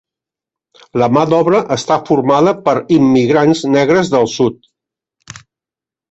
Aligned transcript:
La 1.01 1.09
mà 1.17 1.25
d'obra 1.33 1.59
està 1.75 1.97
formada 2.07 2.53
per 2.69 2.73
immigrants 2.95 3.61
negres 3.75 4.09
del 4.15 4.25
sud. 4.37 4.71